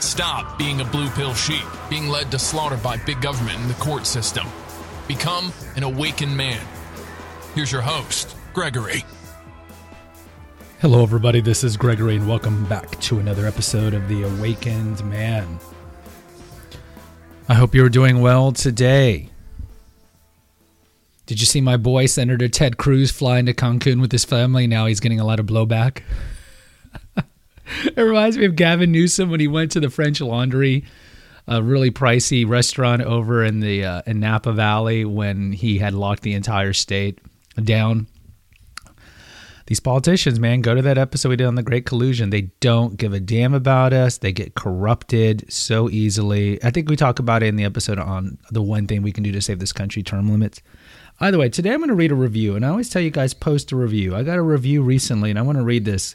[0.00, 3.74] Stop being a blue pill sheep, being led to slaughter by big government and the
[3.74, 4.46] court system.
[5.08, 6.64] Become an awakened man.
[7.54, 9.04] Here's your host, Gregory.
[10.80, 11.40] Hello, everybody.
[11.40, 15.58] This is Gregory, and welcome back to another episode of The Awakened Man.
[17.48, 19.30] I hope you're doing well today.
[21.26, 24.68] Did you see my boy, Senator Ted Cruz, flying to Cancun with his family?
[24.68, 26.02] Now he's getting a lot of blowback.
[27.84, 30.84] it reminds me of Gavin Newsom when he went to the French Laundry,
[31.46, 36.22] a really pricey restaurant over in the uh, in Napa Valley when he had locked
[36.22, 37.18] the entire state
[37.62, 38.06] down
[39.68, 42.30] these politicians, man, go to that episode we did on the Great Collusion.
[42.30, 44.16] They don't give a damn about us.
[44.16, 46.58] They get corrupted so easily.
[46.64, 49.24] I think we talk about it in the episode on the one thing we can
[49.24, 50.62] do to save this country term limits.
[51.20, 53.34] Either way, today I'm going to read a review, and I always tell you guys
[53.34, 54.16] post a review.
[54.16, 56.14] I got a review recently, and I want to read this.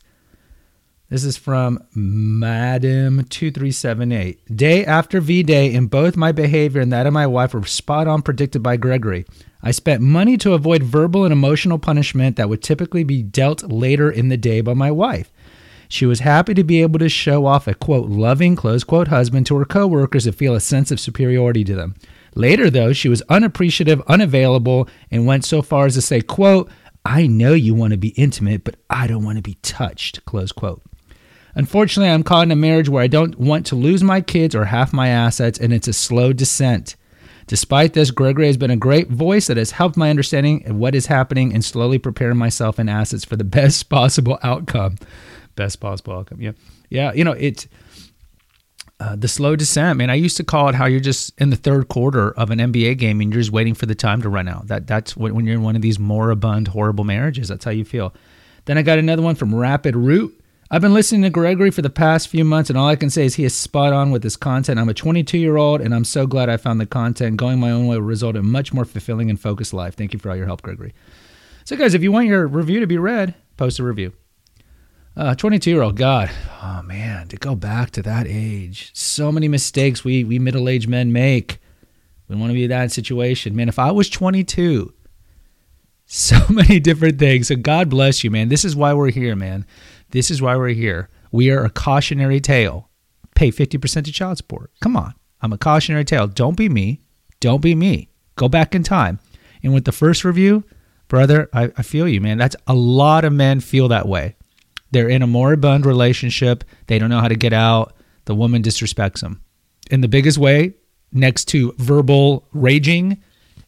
[1.13, 4.37] This is from Madam2378.
[4.55, 8.07] Day after V Day, and both my behavior and that of my wife were spot
[8.07, 9.27] on predicted by Gregory.
[9.61, 14.09] I spent money to avoid verbal and emotional punishment that would typically be dealt later
[14.09, 15.31] in the day by my wife.
[15.87, 19.45] She was happy to be able to show off a quote loving close quote husband
[19.45, 21.93] to her coworkers and feel a sense of superiority to them.
[22.33, 26.71] Later though, she was unappreciative, unavailable, and went so far as to say, quote,
[27.05, 30.51] I know you want to be intimate, but I don't want to be touched, close
[30.51, 30.81] quote.
[31.55, 34.65] Unfortunately, I'm caught in a marriage where I don't want to lose my kids or
[34.65, 36.95] half my assets, and it's a slow descent.
[37.47, 40.95] Despite this, Gregory has been a great voice that has helped my understanding of what
[40.95, 44.97] is happening and slowly preparing myself and assets for the best possible outcome.
[45.55, 46.41] Best possible outcome.
[46.41, 46.53] Yeah.
[46.89, 47.11] Yeah.
[47.13, 47.67] You know, it's
[48.99, 50.09] uh, the slow descent, man.
[50.09, 52.97] I used to call it how you're just in the third quarter of an NBA
[52.97, 54.67] game and you're just waiting for the time to run out.
[54.67, 57.49] That That's when you're in one of these moribund, horrible marriages.
[57.49, 58.13] That's how you feel.
[58.65, 60.39] Then I got another one from Rapid Root.
[60.71, 63.25] I've been listening to Gregory for the past few months, and all I can say
[63.25, 64.79] is he is spot on with his content.
[64.79, 67.37] I'm a 22 year old, and I'm so glad I found the content.
[67.37, 69.95] Going my own way will result in much more fulfilling and focused life.
[69.95, 70.93] Thank you for all your help, Gregory.
[71.65, 74.13] So, guys, if you want your review to be read, post a review.
[75.15, 76.31] 22 uh, year old, God,
[76.63, 80.89] oh man, to go back to that age, so many mistakes we, we middle aged
[80.89, 81.59] men make.
[82.27, 83.55] We want to be in that situation.
[83.55, 84.91] Man, if I was 22,
[86.07, 87.49] so many different things.
[87.49, 88.49] So, God bless you, man.
[88.49, 89.67] This is why we're here, man.
[90.13, 91.09] This is why we're here.
[91.31, 92.87] We are a cautionary tale.
[93.33, 94.69] Pay 50% to child support.
[94.79, 95.15] Come on.
[95.41, 96.27] I'm a cautionary tale.
[96.27, 97.01] Don't be me.
[97.39, 98.09] Don't be me.
[98.35, 99.19] Go back in time.
[99.63, 100.63] And with the first review,
[101.07, 102.37] brother, I, I feel you, man.
[102.37, 104.35] That's a lot of men feel that way.
[104.91, 106.63] They're in a moribund relationship.
[106.85, 107.95] They don't know how to get out.
[108.25, 109.41] The woman disrespects them.
[109.89, 110.75] In the biggest way,
[111.11, 113.19] next to verbal raging,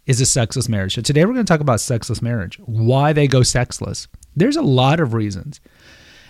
[0.06, 0.94] is a sexless marriage.
[0.94, 4.08] So today we're going to talk about sexless marriage, why they go sexless.
[4.36, 5.60] There's a lot of reasons.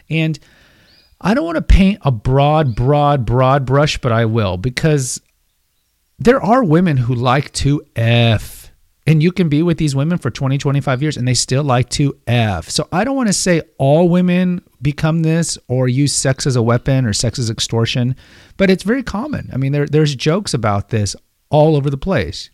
[0.10, 0.38] And
[1.20, 5.22] I don't want to paint a broad, broad, broad brush, but I will because
[6.20, 8.72] there are women who like to F.
[9.08, 11.90] And you can be with these women for 20, 25 years and they still like
[11.90, 12.70] to F.
[12.70, 16.64] So I don't want to say all women become this or use sex as a
[16.64, 18.16] weapon or sex as extortion,
[18.58, 19.50] but it's very common.
[19.54, 21.16] I mean, there, there's jokes about this
[21.52, 22.50] all over the place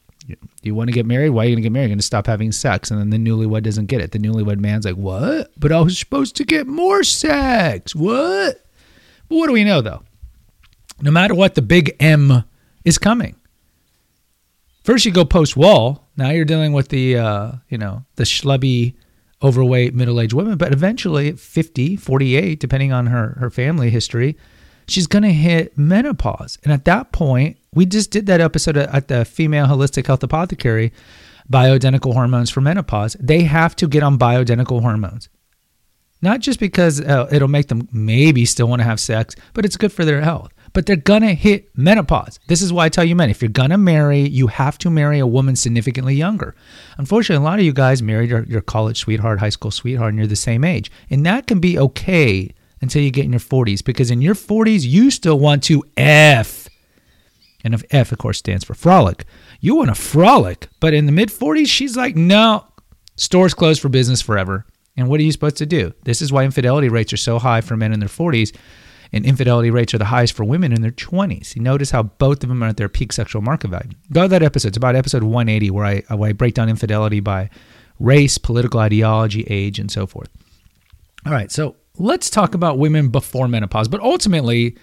[0.62, 1.30] you want to get married?
[1.30, 1.86] Why are you going to get married?
[1.86, 2.92] You're going to stop having sex.
[2.92, 4.12] And then the newlywed doesn't get it.
[4.12, 5.52] The newlywed man's like, what?
[5.58, 7.96] But I was supposed to get more sex.
[7.96, 8.64] What?
[9.30, 10.04] But what do we know, though?
[11.02, 12.44] No matter what, the big M
[12.86, 13.36] is coming.
[14.84, 16.10] First, you go post wall.
[16.18, 18.96] Now you're dealing with the, uh, you know, the schlubby,
[19.42, 20.58] overweight, middle aged women.
[20.58, 24.38] But eventually, 50, 48, depending on her, her family history,
[24.92, 26.58] she's going to hit menopause.
[26.64, 30.92] And at that point, we just did that episode at the Female Holistic Health Apothecary,
[31.52, 33.16] bioidentical hormones for menopause.
[33.20, 35.30] They have to get on bioidentical hormones.
[36.22, 39.78] Not just because uh, it'll make them maybe still want to have sex, but it's
[39.78, 40.52] good for their health.
[40.74, 42.40] But they're going to hit menopause.
[42.48, 44.90] This is why I tell you men if you're going to marry, you have to
[44.90, 46.56] marry a woman significantly younger.
[46.98, 50.20] Unfortunately, a lot of you guys married your, your college sweetheart, high school sweetheart, and
[50.20, 50.92] you're the same age.
[51.10, 54.86] And that can be okay until you get in your 40s because in your 40s,
[54.86, 56.68] you still want to F
[57.64, 59.26] and if F, of course, stands for frolic.
[59.60, 60.68] You want to frolic.
[60.80, 62.66] But in the mid 40s, she's like, no,
[63.16, 64.66] stores closed for business forever.
[64.98, 65.94] And what are you supposed to do?
[66.04, 68.56] This is why infidelity rates are so high for men in their 40s.
[69.14, 71.56] and infidelity rates are the highest for women in their 20s.
[71.56, 73.92] You notice how both of them are at their peak sexual market value.
[74.12, 74.70] Go to that episode.
[74.70, 77.50] It's about episode 180 where I, where I break down infidelity by
[78.00, 80.30] race, political ideology, age, and so forth.
[81.26, 83.88] All right, so let's talk about women before menopause.
[83.88, 84.78] But ultimately,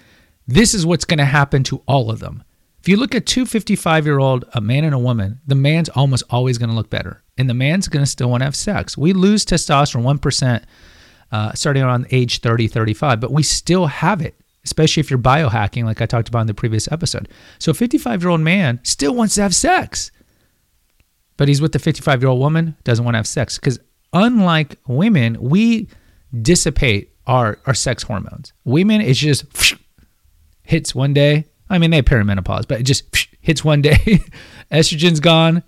[0.46, 2.44] this is what's going to happen to all of them.
[2.80, 5.88] If you look at two 55 year old, a man and a woman, the man's
[5.90, 7.22] almost always going to look better.
[7.36, 8.96] And the man's going to still want to have sex.
[8.96, 10.64] We lose testosterone 1%
[11.30, 14.34] uh, starting around age 30, 35, but we still have it,
[14.64, 17.28] especially if you're biohacking, like I talked about in the previous episode.
[17.58, 20.10] So a 55 year old man still wants to have sex,
[21.36, 23.58] but he's with the 55 year old woman, doesn't want to have sex.
[23.58, 23.78] Because
[24.12, 25.88] unlike women, we
[26.42, 28.52] dissipate our, our sex hormones.
[28.64, 29.44] Women, it's just
[30.62, 31.44] hits one day.
[31.70, 33.04] I mean, they have perimenopause, but it just
[33.40, 34.20] hits one day.
[34.72, 35.62] Estrogen's gone,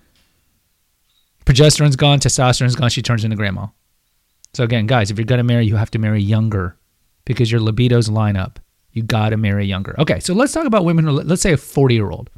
[1.44, 2.90] progesterone's gone, testosterone's gone.
[2.90, 3.68] She turns into grandma.
[4.52, 6.76] So again, guys, if you're gonna marry, you have to marry younger
[7.24, 8.58] because your libidos line up.
[8.92, 9.94] You gotta marry younger.
[9.98, 11.06] Okay, so let's talk about women.
[11.06, 12.30] Let's say a 40 year old.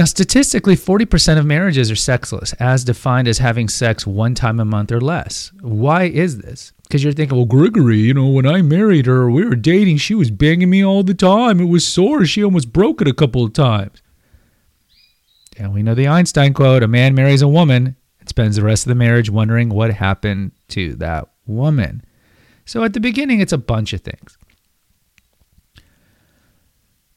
[0.00, 4.64] Now, statistically, 40% of marriages are sexless, as defined as having sex one time a
[4.64, 5.52] month or less.
[5.60, 6.72] Why is this?
[6.84, 10.14] Because you're thinking, well, Gregory, you know, when I married her, we were dating, she
[10.14, 11.60] was banging me all the time.
[11.60, 12.24] It was sore.
[12.24, 14.00] She almost broke it a couple of times.
[15.58, 18.86] And we know the Einstein quote a man marries a woman and spends the rest
[18.86, 22.02] of the marriage wondering what happened to that woman.
[22.64, 24.38] So at the beginning, it's a bunch of things.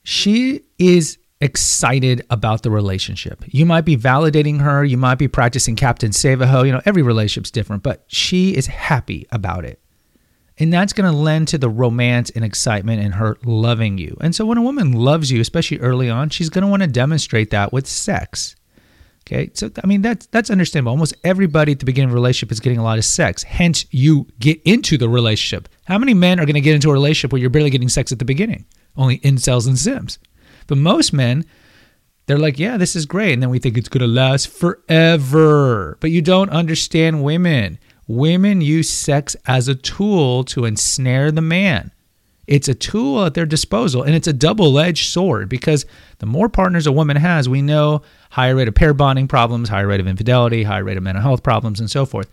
[0.03, 3.43] She is excited about the relationship.
[3.47, 6.63] You might be validating her, you might be practicing Captain Save-A-Ho.
[6.63, 9.79] You know, every relationship's different, but she is happy about it.
[10.57, 14.15] And that's going to lend to the romance and excitement and her loving you.
[14.21, 16.87] And so when a woman loves you, especially early on, she's going to want to
[16.87, 18.55] demonstrate that with sex.
[19.25, 20.91] Okay, so I mean that's that's understandable.
[20.91, 23.41] Almost everybody at the beginning of a relationship is getting a lot of sex.
[23.41, 25.69] Hence, you get into the relationship.
[25.85, 28.11] How many men are going to get into a relationship where you're barely getting sex
[28.11, 28.65] at the beginning?
[28.97, 30.19] Only incels and simps.
[30.67, 31.45] But most men,
[32.25, 35.97] they're like, yeah, this is great, and then we think it's going to last forever.
[35.99, 37.79] But you don't understand women.
[38.07, 41.91] Women use sex as a tool to ensnare the man.
[42.45, 45.85] It's a tool at their disposal, and it's a double edged sword because
[46.19, 48.01] the more partners a woman has, we know
[48.31, 51.43] higher rate of pair bonding problems, higher rate of infidelity, higher rate of mental health
[51.43, 52.29] problems, and so forth.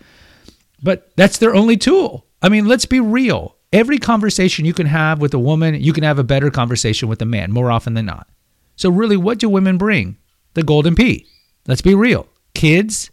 [0.82, 2.27] But that's their only tool.
[2.43, 3.56] I mean, let's be real.
[3.72, 7.22] Every conversation you can have with a woman, you can have a better conversation with
[7.22, 8.28] a man more often than not.
[8.75, 10.17] So, really, what do women bring?
[10.55, 11.26] The golden P.
[11.69, 12.26] Let's be real.
[12.55, 13.11] Kids,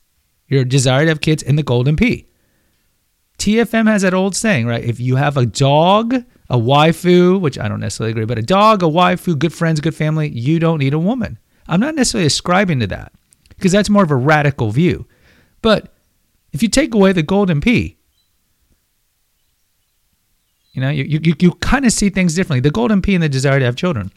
[0.47, 2.27] your desire to have kids, and the golden P.
[3.37, 4.83] TFM has that old saying, right?
[4.83, 6.15] If you have a dog,
[6.49, 9.95] a waifu, which I don't necessarily agree, but a dog, a waifu, good friends, good
[9.95, 11.37] family, you don't need a woman.
[11.67, 13.11] I'm not necessarily ascribing to that
[13.49, 15.05] because that's more of a radical view.
[15.61, 15.93] But
[16.51, 17.96] if you take away the golden P,
[20.77, 22.59] you know, you, you, you kind of see things differently.
[22.59, 24.11] The golden P and the desire to have children.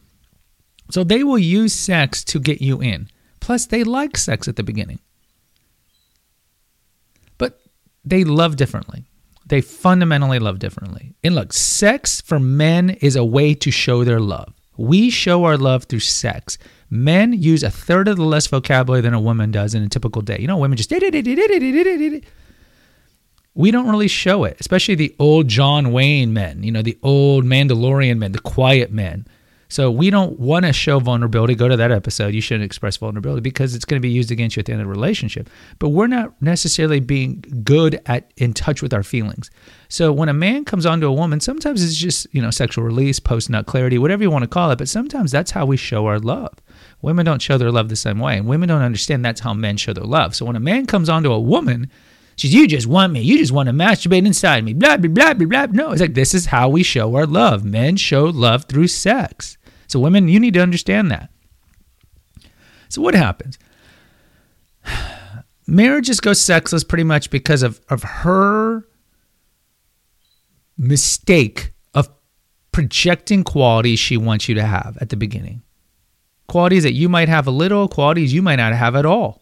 [0.91, 3.09] So they will use sex to get you in.
[3.39, 4.99] Plus, they like sex at the beginning.
[7.39, 7.59] But
[8.05, 9.05] they love differently.
[9.47, 11.15] They fundamentally love differently.
[11.23, 14.53] And look, sex for men is a way to show their love.
[14.77, 16.59] We show our love through sex.
[16.91, 20.21] Men use a third of the less vocabulary than a woman does in a typical
[20.21, 20.37] day.
[20.39, 20.91] You know, women just
[23.53, 27.45] we don't really show it, especially the old John Wayne men, you know, the old
[27.45, 29.27] Mandalorian men, the quiet men.
[29.67, 31.55] So we don't want to show vulnerability.
[31.55, 32.33] Go to that episode.
[32.33, 34.81] You shouldn't express vulnerability because it's going to be used against you at the end
[34.81, 35.49] of the relationship.
[35.79, 39.49] But we're not necessarily being good at in touch with our feelings.
[39.87, 43.21] So when a man comes onto a woman, sometimes it's just, you know, sexual release,
[43.21, 46.05] post nut clarity, whatever you want to call it, but sometimes that's how we show
[46.05, 46.53] our love.
[47.01, 48.37] Women don't show their love the same way.
[48.37, 50.35] And women don't understand that's how men show their love.
[50.35, 51.89] So when a man comes onto a woman,
[52.35, 53.21] she's, you just want me.
[53.21, 54.73] You just want to masturbate inside me.
[54.73, 55.65] Blah, blah, blah, blah, blah.
[55.71, 57.63] No, it's like, this is how we show our love.
[57.63, 59.57] Men show love through sex.
[59.87, 61.29] So, women, you need to understand that.
[62.89, 63.57] So, what happens?
[65.67, 68.85] Marriages go sexless pretty much because of, of her
[70.77, 72.09] mistake of
[72.71, 75.61] projecting qualities she wants you to have at the beginning.
[76.47, 79.40] Qualities that you might have a little, qualities you might not have at all.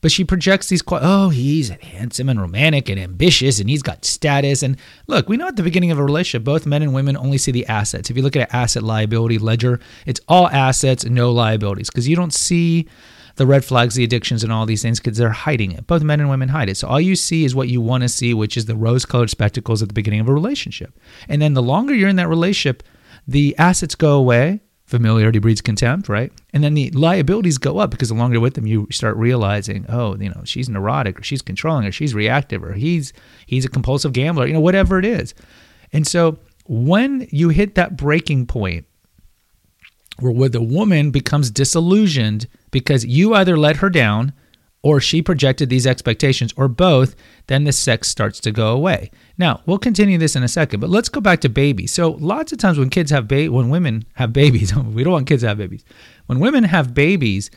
[0.00, 4.62] But she projects these, oh, he's handsome and romantic and ambitious and he's got status.
[4.62, 4.76] And
[5.06, 7.52] look, we know at the beginning of a relationship, both men and women only see
[7.52, 8.10] the assets.
[8.10, 12.16] If you look at an asset liability ledger, it's all assets, no liabilities, because you
[12.16, 12.88] don't see
[13.36, 15.86] the red flags, the addictions, and all these things because they're hiding it.
[15.86, 16.76] Both men and women hide it.
[16.76, 19.30] So all you see is what you want to see, which is the rose colored
[19.30, 20.98] spectacles at the beginning of a relationship.
[21.28, 22.82] And then the longer you're in that relationship,
[23.26, 26.32] the assets go away familiarity breeds contempt, right?
[26.52, 29.86] And then the liabilities go up because the longer you're with them, you start realizing,
[29.88, 33.12] oh, you know, she's neurotic or she's controlling or she's reactive or he's
[33.46, 35.32] he's a compulsive gambler, you know, whatever it is.
[35.92, 38.84] And so when you hit that breaking point
[40.18, 44.32] where, where the woman becomes disillusioned because you either let her down
[44.82, 47.14] or she projected these expectations or both,
[47.48, 49.10] then the sex starts to go away.
[49.36, 51.92] Now, we'll continue this in a second, but let's go back to babies.
[51.92, 55.42] So, lots of times when kids have when women have babies, we don't want kids
[55.42, 55.84] to have babies.
[56.26, 57.50] When women have babies,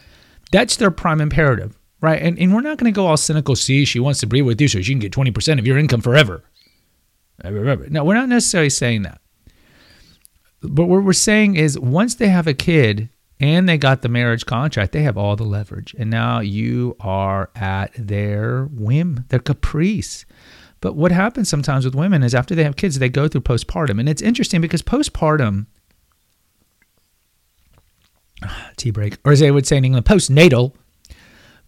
[0.51, 2.21] that's their prime imperative, right?
[2.21, 4.59] And, and we're not going to go all cynical, see, she wants to breed with
[4.59, 6.43] you so she can get 20% of your income forever.
[7.41, 7.89] I remember.
[7.89, 9.19] No, we're not necessarily saying that.
[10.61, 13.09] But what we're saying is once they have a kid,
[13.43, 15.93] and they got the marriage contract, they have all the leverage.
[15.99, 20.23] And now you are at their whim, their caprice.
[20.79, 23.99] But what happens sometimes with women is after they have kids, they go through postpartum.
[23.99, 25.65] And it's interesting because postpartum,
[28.77, 30.71] tea break, or as they would say in England, postnatal,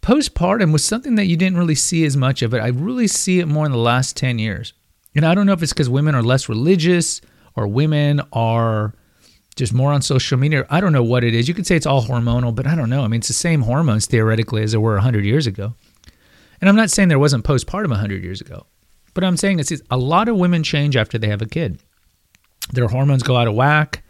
[0.00, 2.60] postpartum was something that you didn't really see as much of it.
[2.60, 4.72] I really see it more in the last 10 years.
[5.14, 7.20] And I don't know if it's because women are less religious
[7.54, 8.94] or women are
[9.56, 10.66] just more on social media.
[10.70, 11.48] I don't know what it is.
[11.48, 13.02] You could say it's all hormonal, but I don't know.
[13.02, 15.74] I mean, it's the same hormones theoretically as there were 100 years ago.
[16.60, 18.66] And I'm not saying there wasn't postpartum 100 years ago,
[19.14, 21.80] but I'm saying it's a lot of women change after they have a kid.
[22.72, 24.02] Their hormones go out of whack.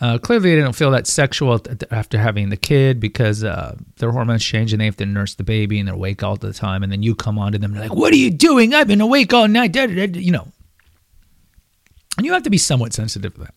[0.00, 4.44] Uh, clearly, they don't feel that sexual after having the kid because uh, their hormones
[4.44, 6.84] change and they have to nurse the baby and they're awake all the time.
[6.84, 8.74] And then you come on to them and they're like, "What are you doing?
[8.74, 10.46] I've been awake all night." You know,
[12.16, 13.54] and you have to be somewhat sensitive to that.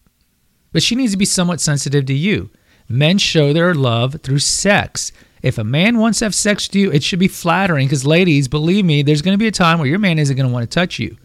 [0.72, 2.50] But she needs to be somewhat sensitive to you.
[2.88, 5.12] Men show their love through sex.
[5.42, 8.48] If a man wants to have sex with you, it should be flattering because, ladies,
[8.48, 10.70] believe me, there's going to be a time where your man isn't going to want
[10.70, 11.18] to touch you.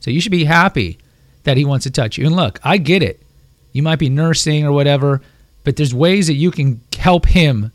[0.00, 0.98] So you should be happy
[1.44, 2.26] that he wants to touch you.
[2.26, 3.22] And look, I get it.
[3.72, 5.22] You might be nursing or whatever,
[5.64, 7.72] but there's ways that you can help him.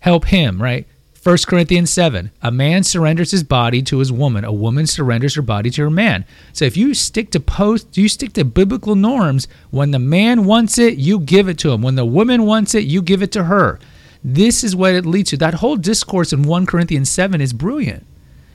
[0.00, 0.86] Help him, right?
[1.22, 5.42] 1 Corinthians 7 A man surrenders his body to his woman, a woman surrenders her
[5.42, 6.24] body to her man.
[6.52, 10.78] So if you stick to post, you stick to biblical norms, when the man wants
[10.78, 11.80] it, you give it to him.
[11.80, 13.78] When the woman wants it, you give it to her.
[14.24, 15.36] This is what it leads to.
[15.36, 18.04] That whole discourse in 1 Corinthians 7 is brilliant.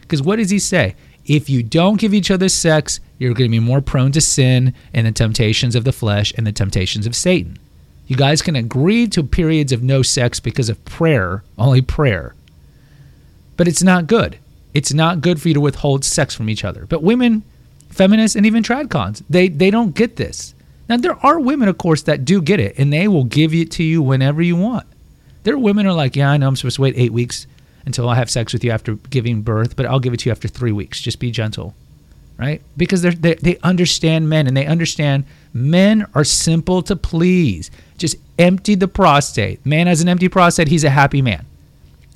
[0.02, 0.96] Because what does he say?
[1.26, 4.74] If you don't give each other sex, you're going to be more prone to sin
[4.94, 7.60] and the temptations of the flesh and the temptations of Satan.
[8.08, 12.34] You guys can agree to periods of no sex because of prayer, only prayer
[13.58, 14.38] but it's not good.
[14.74, 16.86] It's not good for you to withhold sex from each other.
[16.86, 17.44] But women,
[17.90, 20.54] feminists, and even tradcons, they they don't get this.
[20.88, 23.72] Now there are women, of course, that do get it, and they will give it
[23.72, 24.86] to you whenever you want.
[25.44, 27.48] There women are like, yeah, I know I'm supposed to wait eight weeks
[27.86, 30.32] until I have sex with you after giving birth, but I'll give it to you
[30.32, 31.02] after three weeks.
[31.02, 31.74] Just be gentle,
[32.38, 32.62] right?
[32.78, 37.72] Because they they understand men, and they understand men are simple to please.
[37.98, 39.66] Just empty the prostate.
[39.66, 40.68] Man has an empty prostate.
[40.68, 41.47] He's a happy man.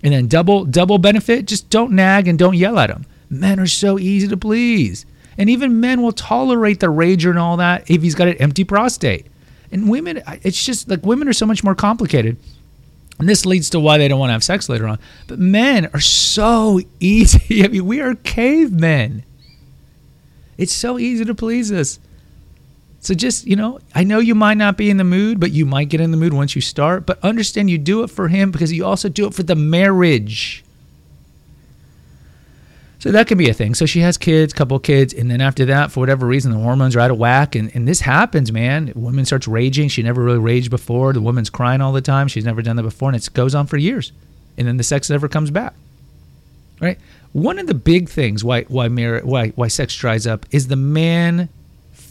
[0.03, 3.05] And then double double benefit, just don't nag and don't yell at them.
[3.29, 5.05] Men are so easy to please.
[5.37, 8.63] And even men will tolerate the rager and all that if he's got an empty
[8.63, 9.27] prostate.
[9.71, 12.37] And women, it's just like women are so much more complicated.
[13.19, 14.99] And this leads to why they don't want to have sex later on.
[15.27, 17.63] But men are so easy.
[17.63, 19.23] I mean, we are cavemen.
[20.57, 21.99] It's so easy to please us.
[23.11, 25.65] So just, you know, I know you might not be in the mood, but you
[25.65, 27.05] might get in the mood once you start.
[27.05, 30.63] But understand you do it for him because you also do it for the marriage.
[32.99, 33.75] So that can be a thing.
[33.75, 36.95] So she has kids, couple kids, and then after that, for whatever reason, the hormones
[36.95, 37.53] are out of whack.
[37.53, 38.93] And, and this happens, man.
[38.95, 39.89] woman starts raging.
[39.89, 41.11] She never really raged before.
[41.11, 42.29] The woman's crying all the time.
[42.29, 43.09] She's never done that before.
[43.09, 44.13] And it goes on for years.
[44.57, 45.73] And then the sex never comes back.
[46.79, 46.97] Right?
[47.33, 50.77] One of the big things why why marriage, why why sex dries up is the
[50.77, 51.49] man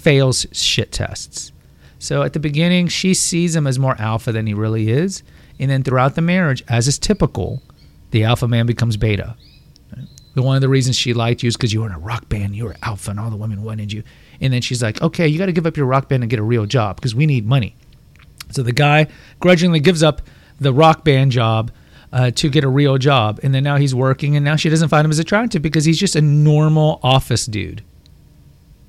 [0.00, 1.52] fails shit tests.
[1.98, 5.22] So at the beginning, she sees him as more alpha than he really is.
[5.58, 7.62] And then throughout the marriage, as is typical,
[8.10, 9.36] the alpha man becomes beta.
[10.34, 12.28] The one of the reasons she liked you is because you were in a rock
[12.28, 14.02] band, you were alpha, and all the women wanted you.
[14.40, 16.38] And then she's like, okay, you got to give up your rock band and get
[16.38, 17.76] a real job because we need money.
[18.50, 19.08] So the guy
[19.40, 20.22] grudgingly gives up
[20.58, 21.70] the rock band job
[22.12, 23.40] uh, to get a real job.
[23.42, 25.98] And then now he's working, and now she doesn't find him as attractive because he's
[25.98, 27.82] just a normal office dude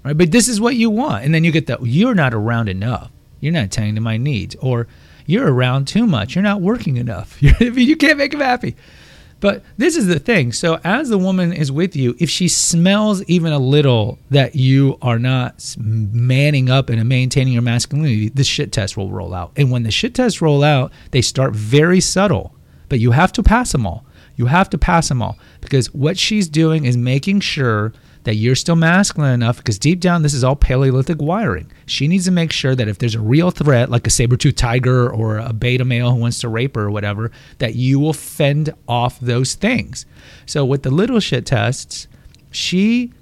[0.03, 0.17] right?
[0.17, 3.11] But this is what you want, and then you get that you're not around enough.
[3.39, 4.87] You're not attending to my needs, or
[5.25, 6.35] you're around too much.
[6.35, 7.41] You're not working enough.
[7.41, 8.75] you can't make him happy.
[9.41, 10.51] But this is the thing.
[10.51, 14.99] So as the woman is with you, if she smells even a little that you
[15.01, 19.51] are not manning up and maintaining your masculinity, the shit test will roll out.
[19.57, 22.53] And when the shit tests roll out, they start very subtle,
[22.87, 24.05] but you have to pass them all.
[24.35, 27.93] You have to pass them all because what she's doing is making sure
[28.23, 32.25] that you're still masculine enough because deep down this is all paleolithic wiring she needs
[32.25, 35.53] to make sure that if there's a real threat like a saber-tooth tiger or a
[35.53, 39.55] beta male who wants to rape her or whatever that you will fend off those
[39.55, 40.05] things
[40.45, 42.07] so with the little shit tests
[42.51, 43.13] she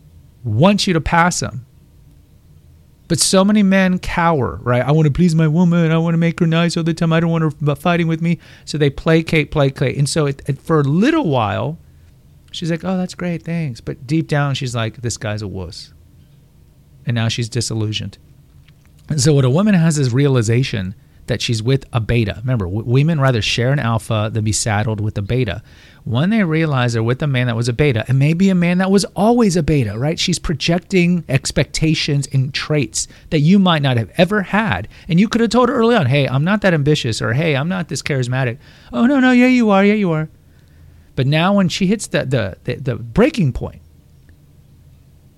[0.44, 1.62] wants you to pass them
[3.08, 4.84] But so many men cower, right?
[4.84, 5.92] I want to please my woman.
[5.92, 7.14] I want to make her nice all the time.
[7.14, 8.40] I don't want her fighting with me.
[8.66, 9.98] So they placate, placate.
[9.98, 11.78] And so it, it, for a little while,
[12.52, 13.44] she's like, oh, that's great.
[13.44, 13.82] Thanks.
[13.82, 15.94] But deep down, she's like, this guy's a wuss.
[17.06, 18.18] And now she's disillusioned.
[19.10, 20.96] And so what a woman has is realization
[21.30, 22.36] that she's with a beta.
[22.40, 25.62] Remember, w- women rather share an alpha than be saddled with a beta.
[26.04, 28.80] When they realize they're with a man that was a beta, and maybe a man
[28.80, 30.20] that was always a beta, right?
[30.20, 34.88] She's projecting expectations and traits that you might not have ever had.
[35.08, 37.56] And you could have told her early on, hey, I'm not that ambitious, or hey,
[37.56, 38.58] I'm not this charismatic.
[38.92, 40.30] Oh, no, no, yeah, you are, yeah, you are.
[41.20, 43.82] But now when she hits the, the, the, the breaking point,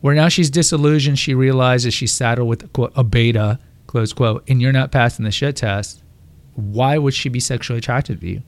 [0.01, 3.57] where now she's disillusioned, she realizes she's saddled with quote, a beta
[3.88, 6.03] close quote, and you're not passing the shit test,
[6.53, 8.43] why would she be sexually attracted to you?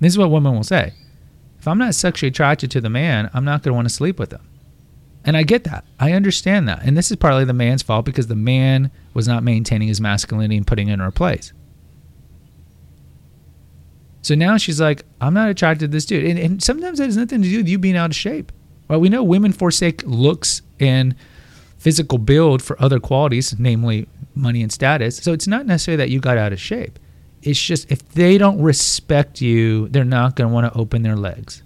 [0.00, 0.94] This is what women will say.
[1.58, 4.18] If I'm not sexually attracted to the man, I'm not going to want to sleep
[4.18, 4.48] with him.
[5.22, 5.84] And I get that.
[6.00, 6.82] I understand that.
[6.82, 10.56] And this is partly the man's fault because the man was not maintaining his masculinity
[10.56, 11.52] and putting it in her place.
[14.24, 16.24] So now she's like, I'm not attracted to this dude.
[16.24, 18.52] And, and sometimes that has nothing to do with you being out of shape.
[18.88, 21.14] Well, we know women forsake looks and
[21.76, 25.18] physical build for other qualities, namely money and status.
[25.18, 26.98] So it's not necessarily that you got out of shape.
[27.42, 31.16] It's just if they don't respect you, they're not going to want to open their
[31.16, 31.62] legs.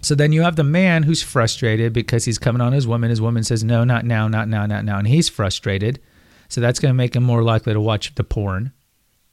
[0.00, 3.10] So then you have the man who's frustrated because he's coming on his woman.
[3.10, 4.98] His woman says, No, not now, not now, not now.
[4.98, 6.00] And he's frustrated.
[6.48, 8.72] So that's going to make him more likely to watch the porn,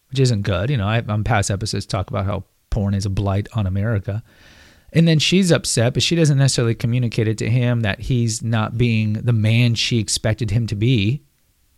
[0.09, 0.69] which isn't good.
[0.69, 4.23] You know, I, on past episodes talk about how porn is a blight on America.
[4.91, 8.77] And then she's upset, but she doesn't necessarily communicate it to him that he's not
[8.77, 11.21] being the man she expected him to be.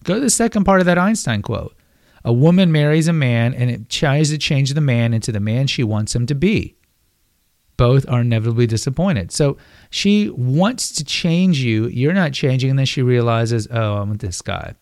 [0.03, 1.75] Go to the second part of that Einstein quote.
[2.23, 5.67] A woman marries a man and it tries to change the man into the man
[5.67, 6.75] she wants him to be.
[7.77, 9.31] Both are inevitably disappointed.
[9.31, 9.57] So
[9.89, 11.87] she wants to change you.
[11.87, 12.69] You're not changing.
[12.69, 14.75] And then she realizes, oh, I'm with this guy.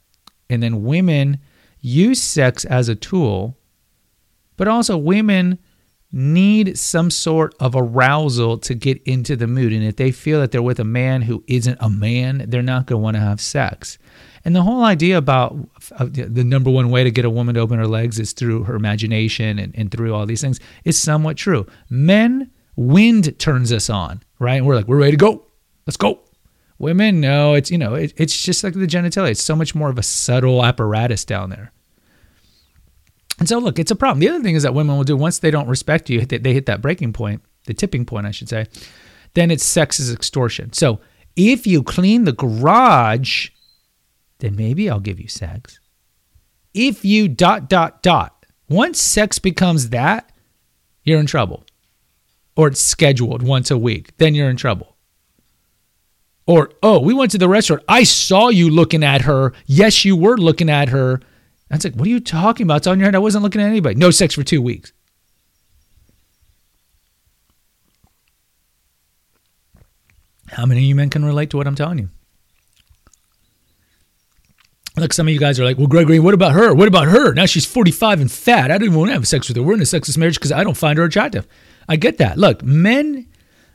[0.49, 1.39] And then women
[1.81, 3.57] use sex as a tool,
[4.57, 5.59] but also women
[6.11, 9.71] need some sort of arousal to get into the mood.
[9.71, 12.87] And if they feel that they're with a man who isn't a man, they're not
[12.87, 13.97] going to want to have sex.
[14.43, 15.55] And the whole idea about
[15.99, 18.75] the number one way to get a woman to open her legs is through her
[18.75, 21.67] imagination and, and through all these things is somewhat true.
[21.89, 24.55] Men, wind turns us on, right?
[24.55, 25.45] And we're like, we're ready to go.
[25.85, 26.21] Let's go.
[26.79, 29.31] Women, no, it's, you know, it, it's just like the genitalia.
[29.31, 31.71] It's so much more of a subtle apparatus down there.
[33.37, 34.19] And so, look, it's a problem.
[34.19, 36.65] The other thing is that women will do once they don't respect you, they hit
[36.65, 38.65] that breaking point, the tipping point, I should say,
[39.33, 40.73] then it's sex is extortion.
[40.73, 40.99] So
[41.35, 43.49] if you clean the garage,
[44.39, 45.79] then maybe I'll give you sex.
[46.73, 50.31] If you dot, dot, dot, once sex becomes that,
[51.03, 51.65] you're in trouble.
[52.55, 54.95] Or it's scheduled once a week, then you're in trouble.
[56.49, 57.83] Or, oh, we went to the restaurant.
[57.88, 59.53] I saw you looking at her.
[59.67, 61.21] Yes, you were looking at her.
[61.69, 62.77] That's like, what are you talking about?
[62.77, 63.13] It's on your head.
[63.13, 63.93] I wasn't looking at anybody.
[63.93, 64.91] No sex for two weeks.
[70.47, 72.09] How many of you men can relate to what I'm telling you?
[74.97, 76.73] Like some of you guys are like, well, Gregory, what about her?
[76.73, 77.31] What about her?
[77.35, 78.71] Now she's 45 and fat.
[78.71, 79.62] I don't even want to have sex with her.
[79.62, 81.47] We're in a sexless marriage because I don't find her attractive.
[81.88, 82.39] I get that.
[82.39, 83.27] Look, men,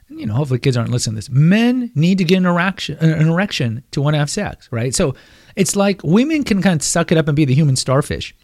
[0.09, 1.31] you know, hopefully kids aren't listening to this.
[1.31, 4.95] Men need to get an erection, an erection to want to have sex, right?
[4.95, 5.15] So
[5.57, 8.35] it's like women can kind of suck it up and be the human starfish.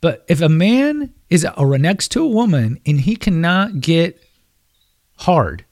[0.00, 4.22] But if a man is or next to a woman and he cannot get
[5.18, 5.64] hard,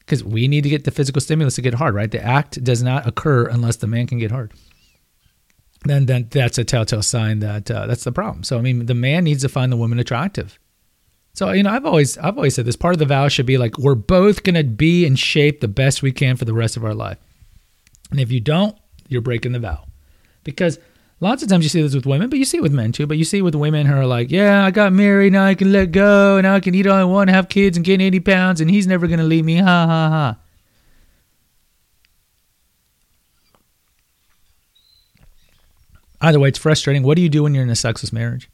[0.00, 2.10] because we need to get the physical stimulus to get hard, right?
[2.10, 4.52] The act does not occur unless the man can get hard.
[5.84, 8.44] Then, then that's a telltale sign that uh, that's the problem.
[8.44, 10.58] So I mean, the man needs to find the woman attractive.
[11.34, 13.58] So you know, I've always I've always said this part of the vow should be
[13.58, 16.84] like we're both gonna be in shape the best we can for the rest of
[16.84, 17.18] our life.
[18.10, 18.76] And if you don't,
[19.08, 19.86] you're breaking the vow.
[20.44, 20.78] Because
[21.20, 23.06] lots of times you see this with women, but you see it with men too.
[23.06, 25.54] But you see it with women who are like, yeah, I got married, now I
[25.54, 28.20] can let go, now I can eat all I want, have kids, and gain 80
[28.20, 29.56] pounds, and he's never going to leave me.
[29.56, 30.36] Ha ha ha.
[36.20, 37.02] Either way, it's frustrating.
[37.02, 38.48] What do you do when you're in a sexless marriage?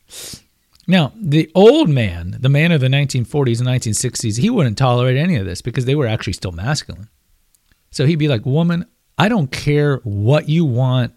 [0.91, 5.37] Now, the old man, the man of the 1940s and 1960s, he wouldn't tolerate any
[5.37, 7.11] of this because they were actually still masculine.
[7.91, 8.87] So he'd be like, Woman,
[9.19, 11.13] I don't care what you want.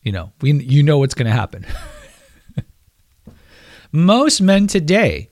[0.00, 1.66] You know, we, you know what's going to happen.
[3.92, 5.30] Most men today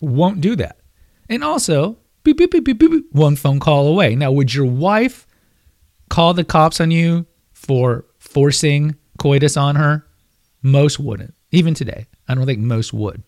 [0.00, 0.80] won't do that.
[1.28, 4.14] And also, beep, beep, beep, beep, beep, one phone call away.
[4.16, 5.26] Now, would your wife
[6.08, 10.06] call the cops on you for forcing coitus on her?
[10.62, 11.35] Most wouldn't.
[11.50, 13.22] Even today, I don't think most would.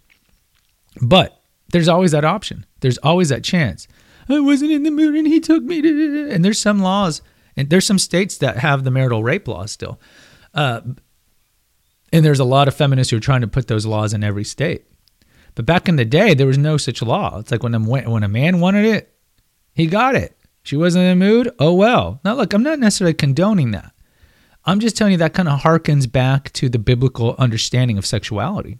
[1.00, 2.66] But there's always that option.
[2.80, 3.86] There's always that chance.
[4.28, 6.30] I wasn't in the mood and he took me to.
[6.30, 7.22] And there's some laws,
[7.56, 10.00] and there's some states that have the marital rape laws still.
[10.54, 10.80] Uh,
[12.12, 14.44] and there's a lot of feminists who are trying to put those laws in every
[14.44, 14.86] state.
[15.54, 17.38] But back in the day, there was no such law.
[17.38, 19.12] It's like when a, when a man wanted it,
[19.74, 20.36] he got it.
[20.62, 21.50] She wasn't in the mood.
[21.58, 22.20] Oh well.
[22.24, 23.92] Now look, I'm not necessarily condoning that.
[24.64, 28.78] I'm just telling you that kind of harkens back to the biblical understanding of sexuality.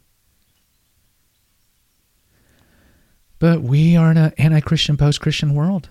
[3.39, 5.89] But we are in an anti-Christian, post-Christian world,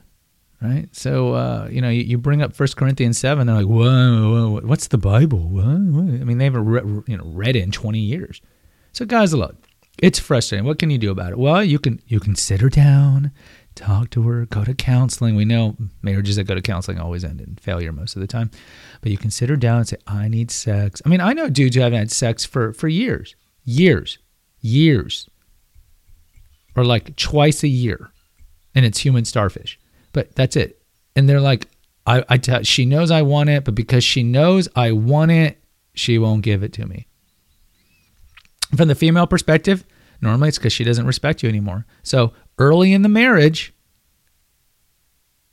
[0.60, 0.88] right?
[0.94, 4.60] So uh, you know, you, you, bring up 1 Corinthians seven, they're like, whoa, whoa
[4.66, 5.60] what's the Bible?
[5.60, 8.42] I mean, they haven't re- you know read it in 20 years.
[8.92, 9.56] So guys, look,
[10.02, 10.66] it's frustrating.
[10.66, 11.38] What can you do about it?
[11.38, 13.32] Well, you can you can sit her down,
[13.78, 15.36] talk to her, go to counseling.
[15.36, 18.50] We know marriages that go to counseling always end in failure most of the time.
[19.00, 21.00] But you can sit her down and say, I need sex.
[21.04, 24.18] I mean, I know dudes who haven't had sex for, for years, years,
[24.60, 25.28] years
[26.76, 28.12] or like twice a year,
[28.74, 29.78] and it's human starfish.
[30.12, 30.80] But that's it.
[31.16, 31.66] And they're like,
[32.06, 35.58] I, I tell, she knows I want it, but because she knows I want it,
[35.94, 37.06] she won't give it to me.
[38.76, 39.84] From the female perspective,
[40.20, 41.84] normally it's because she doesn't respect you anymore.
[42.02, 43.72] So early in the marriage,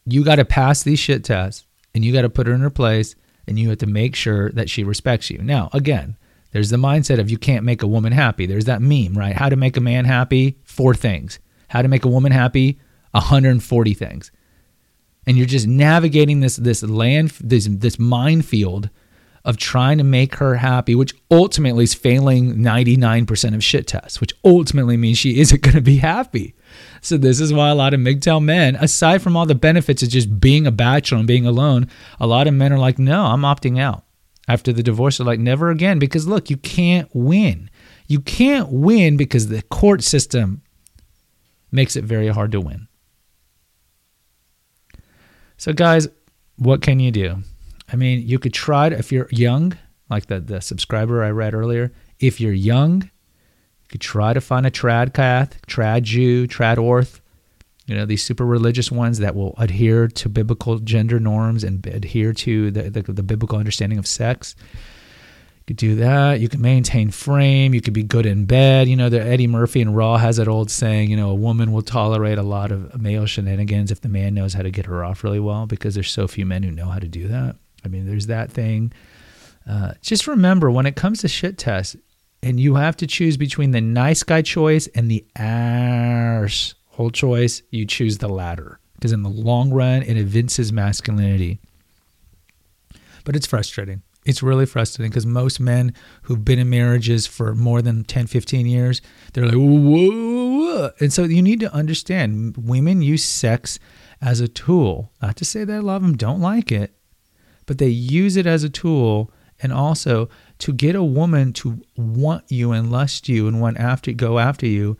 [0.05, 2.69] you got to pass these shit tests and you got to put her in her
[2.69, 3.15] place
[3.47, 5.39] and you have to make sure that she respects you.
[5.39, 6.17] Now, again,
[6.51, 8.45] there's the mindset of you can't make a woman happy.
[8.45, 9.35] There's that meme, right?
[9.35, 10.57] How to make a man happy?
[10.63, 11.39] Four things.
[11.67, 12.79] How to make a woman happy?
[13.11, 14.31] 140 things.
[15.27, 18.89] And you're just navigating this this land this this minefield
[19.45, 24.33] of trying to make her happy, which ultimately is failing 99% of shit tests, which
[24.43, 26.55] ultimately means she isn't going to be happy.
[27.01, 30.09] So this is why a lot of MGTOW men, aside from all the benefits of
[30.09, 31.87] just being a bachelor and being alone,
[32.19, 34.03] a lot of men are like, no, I'm opting out
[34.47, 35.19] after the divorce.
[35.19, 35.99] Are like never again.
[35.99, 37.69] Because look you can't win.
[38.07, 40.63] You can't win because the court system
[41.71, 42.87] makes it very hard to win.
[45.57, 46.07] So guys
[46.57, 47.43] what can you do
[47.91, 49.77] i mean you could try to if you're young
[50.09, 54.65] like the, the subscriber i read earlier if you're young you could try to find
[54.65, 57.21] a trad cath trad jew trad orth
[57.87, 62.33] you know these super religious ones that will adhere to biblical gender norms and adhere
[62.33, 64.55] to the, the, the, biblical understanding of sex.
[64.59, 66.39] You could do that.
[66.39, 67.73] You can maintain frame.
[67.73, 68.87] You could be good in bed.
[68.87, 71.71] You know the eddie murphy and raw has that old saying you know a woman
[71.71, 75.05] will tolerate a lot of male shenanigans if the man knows how to get her
[75.05, 77.87] off really well because there's so few men who know how to do that i
[77.87, 78.91] mean there's that thing
[79.67, 81.95] uh, just remember when it comes to shit tests
[82.43, 87.61] and you have to choose between the nice guy choice and the arse whole choice,
[87.71, 91.59] you choose the latter because in the long run, it evinces masculinity.
[93.25, 94.01] But it's frustrating.
[94.25, 95.93] It's really frustrating because most men
[96.23, 99.01] who've been in marriages for more than 10, 15 years,
[99.33, 100.91] they're like, whoa.
[100.99, 103.77] And so you need to understand women use sex
[104.21, 105.11] as a tool.
[105.21, 106.95] Not to say they love them, don't like it,
[107.65, 112.43] but they use it as a tool and also to get a woman to want
[112.49, 114.97] you and lust you and want after go after you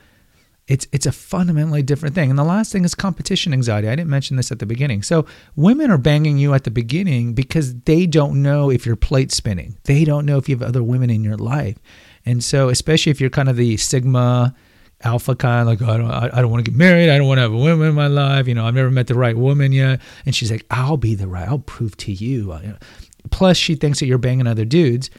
[0.67, 2.29] it's it's a fundamentally different thing.
[2.29, 3.87] And the last thing is competition anxiety.
[3.87, 5.03] I didn't mention this at the beginning.
[5.03, 5.25] So
[5.55, 9.77] women are banging you at the beginning because they don't know if you're plate spinning.
[9.83, 11.77] They don't know if you have other women in your life.
[12.25, 14.55] And so especially if you're kind of the sigma
[15.01, 17.09] alpha kind, like I don't I don't want to get married.
[17.09, 18.47] I don't want to have a woman in my life.
[18.47, 20.01] You know, I've never met the right woman yet.
[20.25, 21.47] And she's like, I'll be the right.
[21.47, 22.57] I'll prove to you.
[23.31, 25.09] Plus, she thinks that you're banging other dudes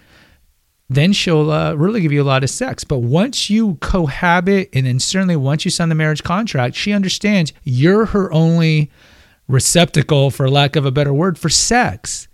[0.89, 2.85] then she'll uh, really give you a lot of sex.
[2.85, 7.53] But once you cohabit, and then certainly once you sign the marriage contract, she understands
[7.65, 8.91] you're her only
[9.49, 12.29] receptacle, for lack of a better word, for sex.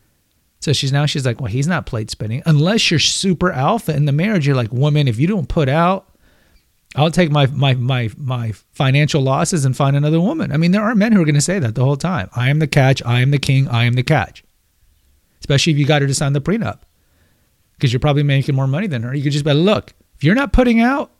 [0.60, 4.04] So she's now she's like, well, he's not plate spinning unless you're super alpha in
[4.04, 4.46] the marriage.
[4.46, 6.08] You're like, woman, if you don't put out,
[6.94, 10.52] I'll take my my my my financial losses and find another woman.
[10.52, 12.28] I mean, there are men who are going to say that the whole time.
[12.36, 13.02] I am the catch.
[13.04, 13.68] I am the king.
[13.68, 14.44] I am the catch.
[15.40, 16.80] Especially if you got her to sign the prenup
[17.82, 19.14] because you're probably making more money than her.
[19.14, 21.10] You could just be like, look, if you're not putting out,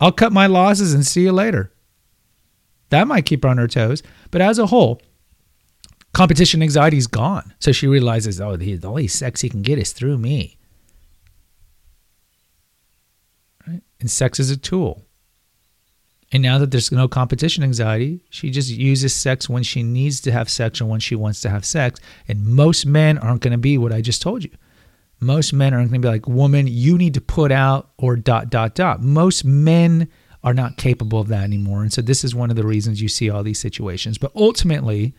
[0.00, 1.70] I'll cut my losses and see you later.
[2.88, 4.02] That might keep her on her toes.
[4.30, 5.02] But as a whole,
[6.12, 7.52] competition anxiety is gone.
[7.58, 10.56] So she realizes, oh, the only sex he can get is through me.
[13.66, 13.82] Right?
[14.04, 15.02] And sex is a tool.
[16.30, 20.32] And now that there's no competition anxiety, she just uses sex when she needs to
[20.32, 22.00] have sex or when she wants to have sex.
[22.28, 24.50] And most men aren't going to be what I just told you
[25.20, 28.16] most men are not going to be like, woman, you need to put out or
[28.16, 29.00] dot, dot, dot.
[29.02, 30.08] Most men
[30.42, 31.82] are not capable of that anymore.
[31.82, 34.18] And so this is one of the reasons you see all these situations.
[34.18, 35.14] But ultimately,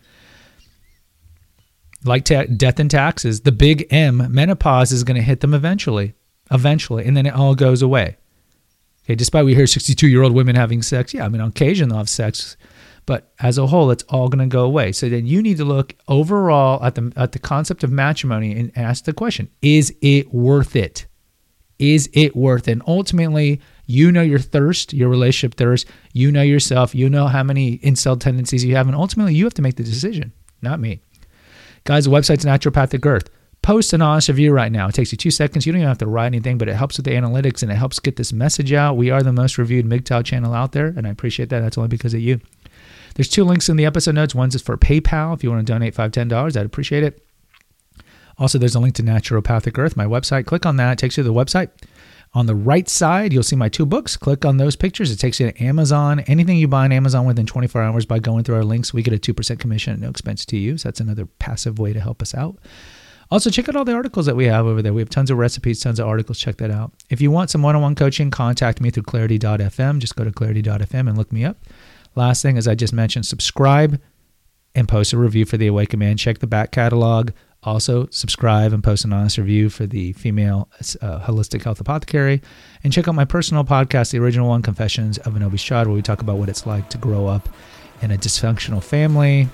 [2.04, 6.14] like ta- death and taxes, the big M, menopause, is going to hit them eventually,
[6.52, 8.18] eventually, and then it all goes away.
[9.06, 11.90] Okay, despite we hear 62 year old women having sex, yeah, I mean, on occasion
[11.90, 12.58] they'll have sex,
[13.06, 14.92] But as a whole, it's all going to go away.
[14.92, 18.72] So then you need to look overall at the at the concept of matrimony and
[18.76, 21.06] ask the question: Is it worth it?
[21.78, 22.72] Is it worth it?
[22.72, 25.86] And ultimately, you know your thirst, your relationship thirst.
[26.14, 26.96] You know yourself.
[26.96, 29.84] You know how many incel tendencies you have, and ultimately, you have to make the
[29.84, 30.32] decision,
[30.64, 31.02] not me.
[31.84, 33.30] Guys, the website's Naturopathic Earth.
[33.66, 34.88] Post an honest review right now.
[34.88, 35.66] It takes you two seconds.
[35.66, 37.76] You don't even have to write anything, but it helps with the analytics and it
[37.76, 38.96] helps get this message out.
[38.96, 41.62] We are the most reviewed MGTOW channel out there, and I appreciate that.
[41.62, 42.40] That's only because of you.
[43.16, 44.36] There's two links in the episode notes.
[44.36, 46.56] One's is for PayPal if you want to donate five, ten dollars.
[46.56, 47.26] I'd appreciate it.
[48.38, 50.46] Also, there's a link to Naturopathic Earth, my website.
[50.46, 50.92] Click on that.
[50.92, 51.72] It takes you to the website.
[52.36, 54.16] On the right side, you'll see my two books.
[54.16, 55.10] Click on those pictures.
[55.10, 56.20] It takes you to Amazon.
[56.28, 59.16] Anything you buy on Amazon within 24 hours by going through our links, we get
[59.16, 60.78] a 2% commission at no expense to you.
[60.78, 62.60] So that's another passive way to help us out.
[63.36, 64.94] Also, check out all the articles that we have over there.
[64.94, 66.40] We have tons of recipes, tons of articles.
[66.40, 66.94] Check that out.
[67.10, 70.00] If you want some one on one coaching, contact me through clarity.fm.
[70.00, 71.58] Just go to clarity.fm and look me up.
[72.16, 74.00] Last thing, as I just mentioned, subscribe
[74.74, 76.16] and post a review for The Awaken Man.
[76.16, 77.32] Check the back catalog.
[77.62, 80.70] Also, subscribe and post an honest review for the female
[81.02, 82.42] uh, holistic health apothecary.
[82.86, 85.96] And check out my personal podcast, the original one, Confessions of an Obese Child, where
[85.98, 87.50] we talk about what it's like to grow up
[88.02, 89.50] in a dysfunctional family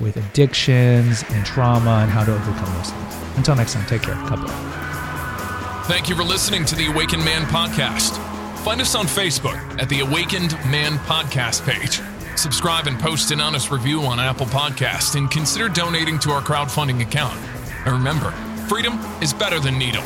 [0.00, 3.36] with addictions and trauma and how to overcome those things.
[3.36, 4.14] Until next time, take care.
[4.14, 5.86] God bless.
[5.86, 8.16] Thank you for listening to the Awakened Man podcast.
[8.58, 12.00] Find us on Facebook at the Awakened Man podcast page.
[12.38, 17.00] Subscribe and post an honest review on Apple Podcast and consider donating to our crowdfunding
[17.00, 17.36] account.
[17.84, 18.30] And remember,
[18.68, 20.04] freedom is better than needle.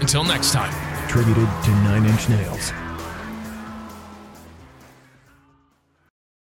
[0.00, 0.74] Until next time.
[1.04, 2.72] Attributed to Nine Inch Nails.